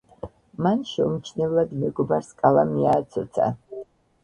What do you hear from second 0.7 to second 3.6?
შეუმჩნევლად მეგობარს კალამი ააცოცა.